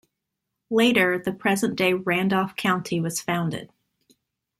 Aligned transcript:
Later, 0.71 1.19
the 1.19 1.31
present-day 1.31 1.93
Randolph 1.93 2.55
County 2.55 2.99
was 2.99 3.21
founded. 3.21 3.69